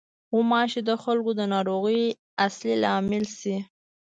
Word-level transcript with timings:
غوماشې 0.31 0.81
د 0.89 0.91
خلکو 1.03 1.31
د 1.39 1.41
ناروغۍ 1.53 2.01
اصلي 2.45 2.75
لامل 2.83 3.25
شي. 3.39 3.55